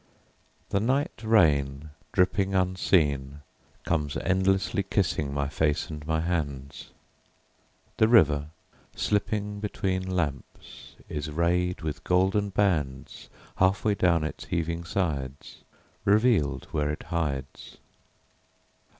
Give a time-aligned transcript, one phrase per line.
[0.69, 3.41] THE NIGHT rain, dripping unseen,
[3.83, 6.89] Comes endlessly kissing my face and my hands.
[7.97, 8.49] The river,
[8.95, 15.59] slipping betweenLamps, is rayed with golden bandsHalf way down its heaving sides;
[16.03, 17.77] Revealed where it hides.